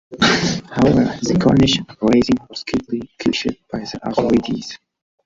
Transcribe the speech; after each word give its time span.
However, 0.19 1.03
the 1.21 1.39
Cornish 1.39 1.79
uprising 1.79 2.37
was 2.49 2.63
quickly 2.63 3.07
quashed 3.21 3.55
by 3.71 3.81
the 3.81 3.99
authorities. 4.01 4.79